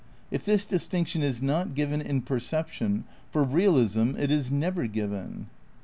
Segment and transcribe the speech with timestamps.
[0.31, 5.45] If this distinction is not given in per ception, for realism it is never given.